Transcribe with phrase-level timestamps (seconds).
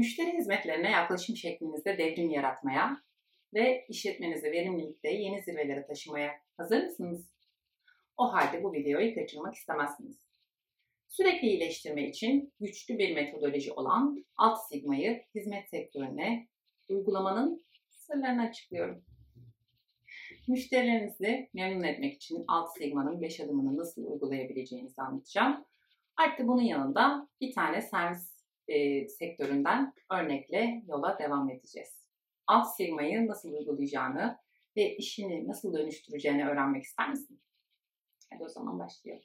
[0.00, 3.02] Müşteri hizmetlerine yaklaşım şeklinizde devrim yaratmaya
[3.54, 7.34] ve işletmenizi verimlilikte yeni zirvelere taşımaya hazır mısınız?
[8.16, 10.26] O halde bu videoyu kaçırmak istemezsiniz.
[11.08, 16.48] Sürekli iyileştirme için güçlü bir metodoloji olan Alt Sigma'yı hizmet sektörüne
[16.88, 19.04] uygulamanın sırlarını açıklıyorum.
[20.48, 25.64] Müşterilerinizi memnun etmek için Alt Sigma'nın 5 adımını nasıl uygulayabileceğinizi anlatacağım.
[26.16, 28.29] Artı bunun yanında bir tane servis
[28.70, 32.04] e, sektöründen örnekle yola devam edeceğiz.
[32.46, 34.38] Alt Sigma'yı nasıl uygulayacağını
[34.76, 37.40] ve işini nasıl dönüştüreceğini öğrenmek ister misin?
[38.32, 39.24] Hadi o zaman başlayalım.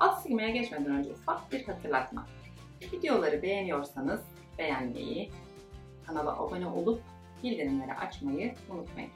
[0.00, 2.26] Alt Sigma'ya geçmeden önce ufak bir hatırlatma.
[2.92, 4.20] Videoları beğeniyorsanız
[4.58, 5.30] beğenmeyi,
[6.06, 7.02] kanala abone olup
[7.42, 9.10] bildirimleri açmayı unutmayın.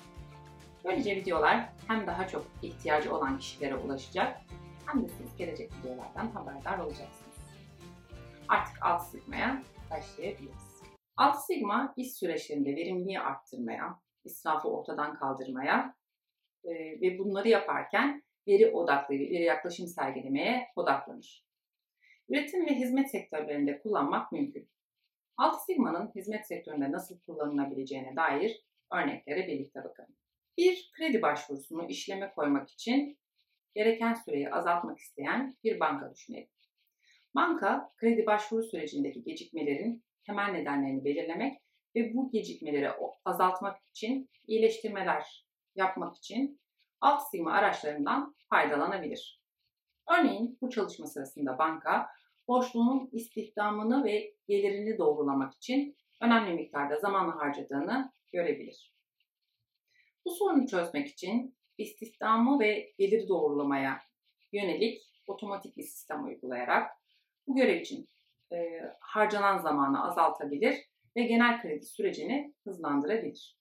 [0.85, 4.41] Böylece videolar hem daha çok ihtiyacı olan kişilere ulaşacak
[4.87, 7.35] hem de siz gelecek videolardan haberdar olacaksınız.
[8.49, 10.83] Artık alt sigmaya başlayabiliriz.
[11.17, 15.95] Alt sigma iş süreçlerinde verimliliği arttırmaya, israfı ortadan kaldırmaya
[16.65, 21.47] e, ve bunları yaparken veri odaklı bir yaklaşım sergilemeye odaklanır.
[22.29, 24.69] Üretim ve hizmet sektörlerinde kullanmak mümkün.
[25.37, 30.15] Alt Sigma'nın hizmet sektöründe nasıl kullanılabileceğine dair örneklere birlikte bakalım.
[30.59, 33.19] Bir kredi başvurusunu işleme koymak için
[33.75, 36.49] gereken süreyi azaltmak isteyen bir banka düşünelim.
[37.35, 41.63] Banka, kredi başvuru sürecindeki gecikmelerin temel nedenlerini belirlemek
[41.97, 42.91] ve bu gecikmeleri
[43.25, 46.61] azaltmak için iyileştirmeler yapmak için
[47.01, 49.41] alt sigma araçlarından faydalanabilir.
[50.11, 52.07] Örneğin bu çalışma sırasında banka
[52.49, 58.94] borçlunun istihdamını ve gelirini doğrulamak için önemli miktarda zaman harcadığını görebilir.
[60.25, 63.99] Bu sorunu çözmek için istihdamı ve gelir doğrulamaya
[64.53, 66.91] yönelik otomatik bir sistem uygulayarak
[67.47, 68.09] bu görev için
[68.53, 68.57] e,
[69.01, 70.77] harcanan zamanı azaltabilir
[71.17, 73.59] ve genel kredi sürecini hızlandırabilir.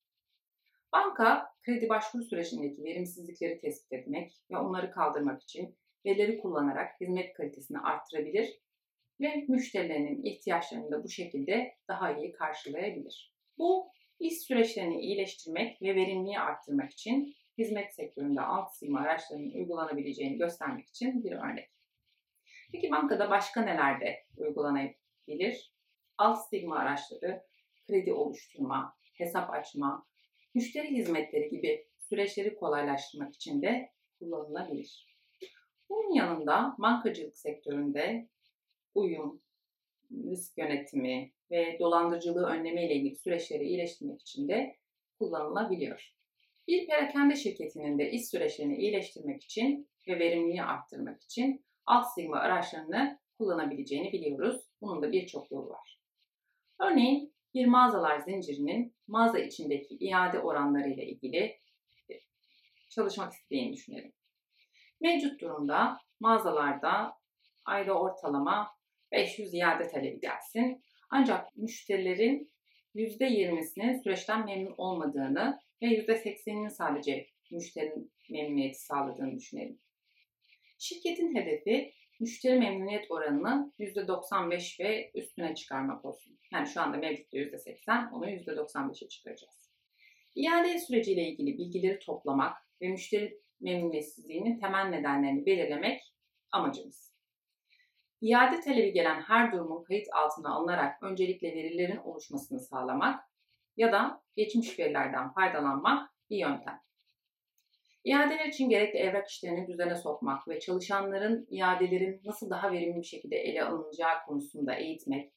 [0.94, 7.80] Banka, kredi başvuru sürecindeki verimsizlikleri tespit etmek ve onları kaldırmak için verileri kullanarak hizmet kalitesini
[7.80, 8.60] arttırabilir
[9.22, 13.34] ve müşterilerinin ihtiyaçlarını da bu şekilde daha iyi karşılayabilir.
[13.58, 20.90] Bu iş süreçlerini iyileştirmek ve verimliliği arttırmak için hizmet sektöründe alt sigma araçlarının uygulanabileceğini göstermek
[20.90, 21.70] için bir örnek.
[22.72, 25.74] Peki bankada başka nelerde uygulanabilir?
[26.18, 27.44] Alt sigma araçları
[27.88, 30.06] kredi oluşturma, hesap açma,
[30.56, 35.08] müşteri hizmetleri gibi süreçleri kolaylaştırmak için de kullanılabilir.
[35.90, 38.28] Bunun yanında bankacılık sektöründe
[38.96, 39.42] uyum,
[40.12, 44.76] risk yönetimi ve dolandırıcılığı önleme ile ilgili süreçleri iyileştirmek için de
[45.20, 46.14] kullanılabiliyor.
[46.68, 53.20] Bir perakende şirketinin de iş süreçlerini iyileştirmek için ve verimliliği arttırmak için alt sigma araçlarını
[53.38, 54.62] kullanabileceğini biliyoruz.
[54.82, 56.00] Bunun da birçok yolu var.
[56.80, 61.60] Örneğin bir mağazalar zincirinin mağaza içindeki iade oranları ile ilgili
[62.90, 64.14] çalışmak istediğini düşünelim.
[65.02, 67.18] Mevcut durumda mağazalarda
[67.66, 68.72] ayda ortalama
[69.12, 70.84] 500 iade talebi gelsin.
[71.16, 72.52] Ancak müşterilerin
[72.96, 79.80] %20'sinin süreçten memnun olmadığını ve %80'inin sadece müşterinin memnuniyeti sağladığını düşünelim.
[80.80, 86.40] Şirketin hedefi müşteri memnuniyet oranını %95 ve üstüne çıkarmak olsun.
[86.54, 89.74] Yani şu anda mevcutta %80, onu %95'e çıkaracağız.
[90.36, 96.02] İade süreciyle ilgili bilgileri toplamak ve müşteri memnuniyetsizliğinin temel nedenlerini belirlemek
[96.52, 97.13] amacımız.
[98.24, 103.24] İade talebi gelen her durumun kayıt altına alınarak öncelikle verilerin oluşmasını sağlamak
[103.78, 106.82] ya da geçmiş verilerden faydalanmak bir yöntem.
[108.04, 113.36] İadeler için gerekli evrak işlerini düzene sokmak ve çalışanların iadelerin nasıl daha verimli bir şekilde
[113.36, 115.34] ele alınacağı konusunda eğitmek,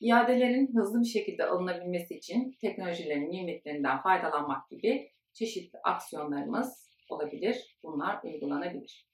[0.00, 7.78] iadelerin hızlı bir şekilde alınabilmesi için teknolojilerin nimetlerinden faydalanmak gibi çeşitli aksiyonlarımız olabilir.
[7.82, 9.08] Bunlar uygulanabilir.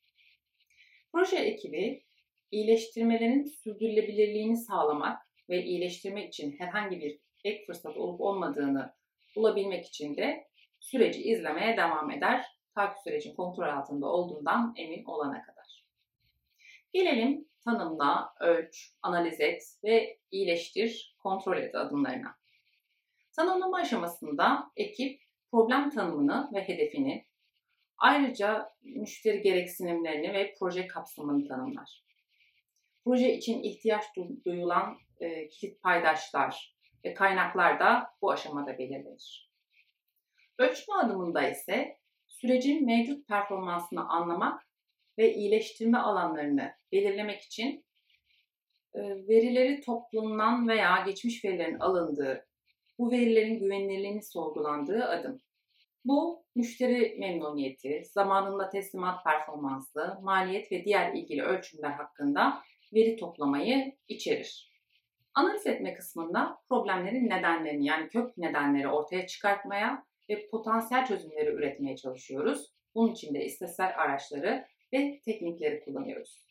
[1.12, 2.04] Proje ekibi
[2.54, 8.94] iyileştirmelerin sürdürülebilirliğini sağlamak ve iyileştirmek için herhangi bir ek fırsat olup olmadığını
[9.36, 10.46] bulabilmek için de
[10.80, 12.44] süreci izlemeye devam eder.
[12.74, 15.84] Takip sürecin kontrol altında olduğundan emin olana kadar.
[16.92, 22.36] Gelelim tanımla, ölç, analiz et ve iyileştir, kontrol et adımlarına.
[23.36, 25.20] Tanımlama aşamasında ekip
[25.50, 27.26] problem tanımını ve hedefini,
[27.98, 32.03] ayrıca müşteri gereksinimlerini ve proje kapsamını tanımlar.
[33.04, 34.04] Proje için ihtiyaç
[34.44, 39.50] duyulan e, kilit paydaşlar ve kaynaklar da bu aşamada belirlenir.
[40.58, 44.62] Ölçme adımında ise sürecin mevcut performansını anlamak
[45.18, 47.84] ve iyileştirme alanlarını belirlemek için
[48.94, 52.46] e, verileri toplanan veya geçmiş verilerin alındığı,
[52.98, 55.42] bu verilerin güvenilirliğini sorgulandığı adım.
[56.04, 62.62] Bu müşteri memnuniyeti, zamanında teslimat performansı, maliyet ve diğer ilgili ölçümler hakkında
[62.94, 64.74] veri toplamayı içerir.
[65.34, 72.72] Analiz etme kısmında problemlerin nedenlerini yani kök nedenleri ortaya çıkartmaya ve potansiyel çözümleri üretmeye çalışıyoruz.
[72.94, 76.44] Bunun için de istatistiksel araçları ve teknikleri kullanıyoruz.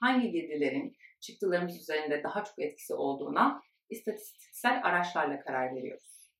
[0.00, 6.30] Hangi girdilerin çıktılarımız üzerinde daha çok etkisi olduğuna istatistiksel araçlarla karar veriyoruz.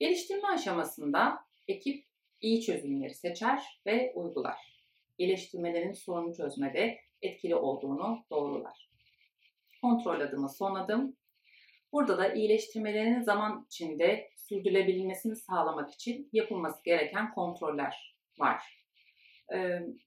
[0.00, 1.38] Geliştirme aşamasında
[1.68, 2.04] ekip
[2.40, 4.84] iyi çözümleri seçer ve uygular.
[5.18, 8.90] Geliştirmelerin sorunu çözmede etkili olduğunu doğrular.
[9.82, 11.16] Kontrol adımı son adım.
[11.92, 18.62] Burada da iyileştirmelerin zaman içinde sürdürülebilmesini sağlamak için yapılması gereken kontroller var.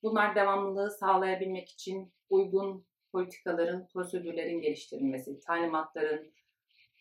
[0.04, 6.34] Bunlar devamlılığı sağlayabilmek için uygun politikaların, prosedürlerin geliştirilmesi, talimatların,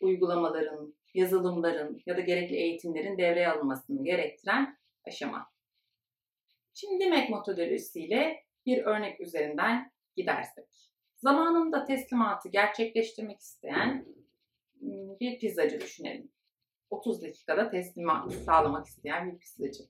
[0.01, 5.51] uygulamaların, yazılımların ya da gerekli eğitimlerin devreye alınmasını gerektiren aşama.
[6.75, 10.69] Şimdi demek metodolojisiyle bir örnek üzerinden gidersek.
[11.17, 14.07] Zamanında teslimatı gerçekleştirmek isteyen
[15.21, 16.31] bir pizzacı düşünelim.
[16.91, 19.83] 30 dakikada teslimat sağlamak isteyen bir pizzacı.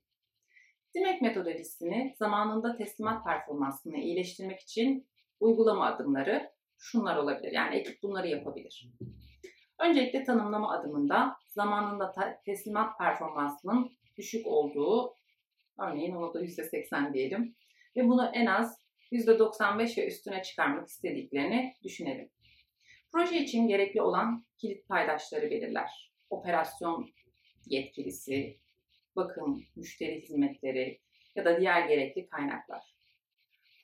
[0.94, 5.08] Demek metodolojisini zamanında teslimat performansını iyileştirmek için
[5.40, 7.52] uygulama adımları şunlar olabilir.
[7.52, 8.88] Yani ekip bunları yapabilir.
[9.78, 12.14] Öncelikle tanımlama adımında zamanında
[12.44, 15.14] teslimat performansının düşük olduğu,
[15.78, 17.56] örneğin onu da %80 diyelim
[17.96, 18.79] ve bunu en az
[19.12, 22.30] %95 ve üstüne çıkarmak istediklerini düşünelim.
[23.12, 26.12] Proje için gerekli olan kilit paydaşları belirler.
[26.30, 27.10] Operasyon
[27.66, 28.58] yetkilisi,
[29.16, 31.00] bakım, müşteri hizmetleri
[31.36, 32.94] ya da diğer gerekli kaynaklar.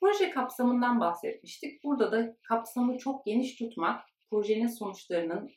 [0.00, 1.84] Proje kapsamından bahsetmiştik.
[1.84, 5.50] Burada da kapsamı çok geniş tutmak projenin sonuçlarının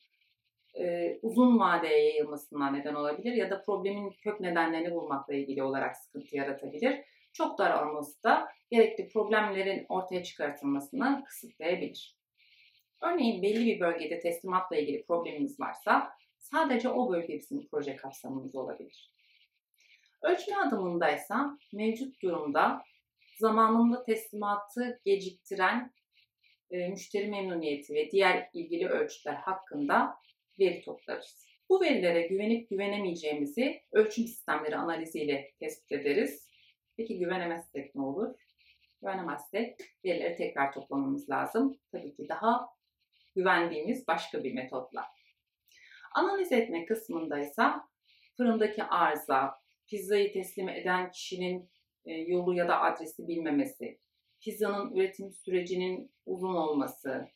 [0.80, 6.38] e, uzun vadeye yayılmasına neden olabilir ya da problemin kök nedenlerini bulmakla ilgili olarak sıkıntı
[6.38, 7.00] yaratabilir.
[7.40, 12.18] Çok dar olması da gerekli problemlerin ortaya çıkartılmasını kısıtlayabilir.
[13.02, 19.14] Örneğin belli bir bölgede teslimatla ilgili probleminiz varsa sadece o bölge bizim proje kapsamımız olabilir.
[20.22, 22.82] Ölçme adımındaysa mevcut durumda
[23.38, 25.94] zamanında teslimatı geciktiren
[26.72, 30.16] e, müşteri memnuniyeti ve diğer ilgili ölçütler hakkında
[30.60, 31.48] veri toplarız.
[31.70, 36.49] Bu verilere güvenip güvenemeyeceğimizi ölçüm sistemleri analiziyle tespit ederiz.
[37.00, 38.36] Peki güvenemezsek ne olur?
[39.02, 41.80] Güvenemezsek verileri tekrar toplamamız lazım.
[41.92, 42.70] Tabii ki daha
[43.36, 45.06] güvendiğimiz başka bir metotla.
[46.16, 47.64] Analiz etme kısmında ise
[48.38, 49.56] fırındaki arıza,
[49.88, 51.70] pizzayı teslim eden kişinin
[52.06, 54.00] e, yolu ya da adresi bilmemesi,
[54.42, 57.28] pizzanın üretim sürecinin uzun olması,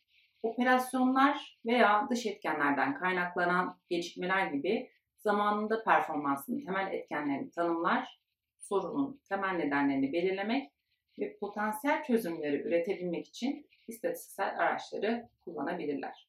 [0.41, 8.22] operasyonlar veya dış etkenlerden kaynaklanan gecikmeler gibi zamanında performansın temel etkenlerini tanımlar,
[8.63, 10.71] sorunun temel nedenlerini belirlemek
[11.19, 16.27] ve potansiyel çözümleri üretebilmek için istatistiksel araçları kullanabilirler.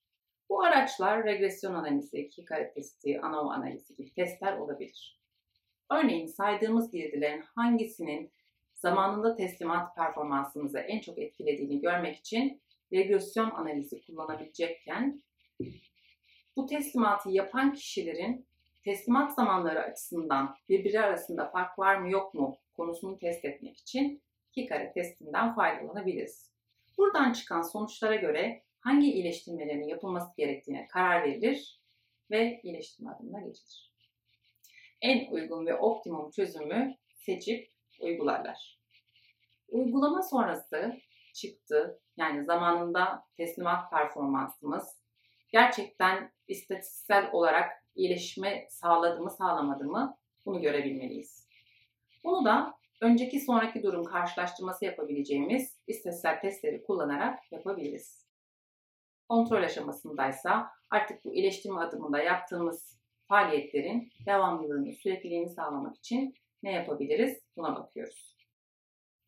[0.49, 5.21] Bu araçlar regresyon analizi, Kikare testi, ANOVA analizi gibi testler olabilir.
[5.91, 8.33] Örneğin saydığımız girdilerin hangisinin
[8.75, 15.23] zamanında teslimat performansımızı en çok etkilediğini görmek için regresyon analizi kullanabilecekken
[16.57, 18.47] bu teslimatı yapan kişilerin
[18.85, 24.67] teslimat zamanları açısından birbiri arasında fark var mı yok mu konusunu test etmek için iki
[24.67, 26.53] kare testinden faydalanabiliriz.
[26.99, 31.81] Buradan çıkan sonuçlara göre hangi iyileştirmelerin yapılması gerektiğine karar verilir
[32.31, 33.93] ve iyileştirme adımına geçilir.
[35.03, 37.69] En uygun ve optimum çözümü seçip
[38.01, 38.81] uygularlar.
[39.69, 40.97] Uygulama sonrası
[41.35, 44.99] çıktı yani zamanında teslimat performansımız
[45.53, 51.49] gerçekten istatistiksel olarak iyileşme sağladı mı sağlamadı mı bunu görebilmeliyiz.
[52.25, 58.27] Bunu da önceki sonraki durum karşılaştırması yapabileceğimiz istatistiksel testleri kullanarak yapabiliriz.
[59.29, 62.99] Kontrol aşamasındaysa artık bu iyileştirme adımında yaptığımız
[63.29, 67.39] faaliyetlerin devamlılığını, sürekliliğini sağlamak için ne yapabiliriz?
[67.57, 68.37] Buna bakıyoruz.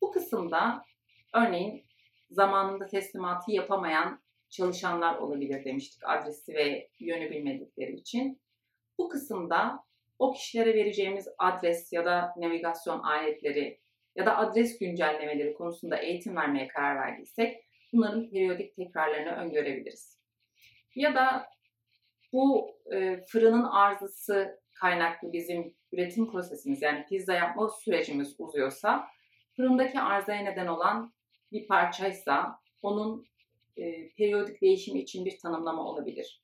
[0.01, 0.85] Bu kısımda
[1.33, 1.85] örneğin
[2.29, 8.41] zamanında teslimatı yapamayan çalışanlar olabilir demiştik adresi ve yönü bilmedikleri için.
[8.97, 9.83] Bu kısımda
[10.19, 13.79] o kişilere vereceğimiz adres ya da navigasyon aletleri
[14.15, 20.19] ya da adres güncellemeleri konusunda eğitim vermeye karar verdiysek bunların periyodik tekrarlarını öngörebiliriz.
[20.95, 21.49] Ya da
[22.33, 29.07] bu e, fırının arızası kaynaklı bizim üretim prosesimiz yani pizza yapma sürecimiz uzuyorsa
[29.55, 31.13] fırındaki arızaya neden olan
[31.51, 33.27] bir parçaysa onun
[33.77, 36.41] e, periyodik değişimi için bir tanımlama olabilir.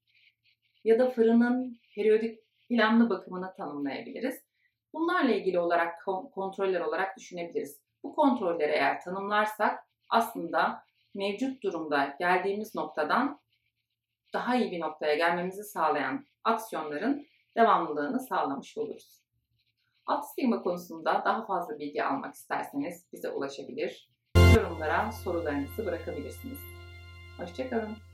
[0.83, 2.39] Ya da fırının periyodik
[2.69, 4.43] planlı bakımını tanımlayabiliriz.
[4.93, 7.81] Bunlarla ilgili olarak kontroller olarak düşünebiliriz.
[8.03, 9.79] Bu kontrolleri eğer tanımlarsak
[10.09, 10.83] aslında
[11.15, 13.39] mevcut durumda geldiğimiz noktadan
[14.33, 17.25] daha iyi bir noktaya gelmemizi sağlayan aksiyonların
[17.57, 19.23] devamlılığını sağlamış oluruz.
[20.05, 24.09] Alt stigma konusunda daha fazla bilgi almak isterseniz bize ulaşabilir.
[24.55, 26.59] Yorumlara sorularınızı bırakabilirsiniz.
[27.37, 28.12] Hoşçakalın.